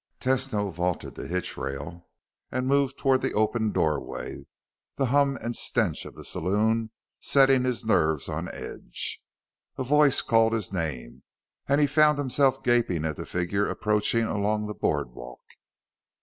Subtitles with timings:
[0.19, 2.07] Tesno vaulted the hitchrail
[2.51, 4.47] and moved toward the open doorway,
[4.95, 6.89] the hum and stench of the saloon
[7.19, 9.21] setting his nerves on edge.
[9.77, 11.21] A voice called his name,
[11.67, 15.41] and he found himself gaping at the figure approaching along the boardwalk.